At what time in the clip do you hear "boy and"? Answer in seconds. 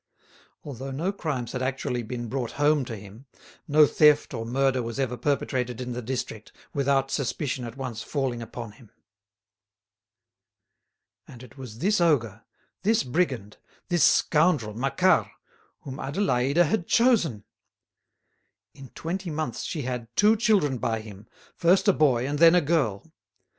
21.93-22.39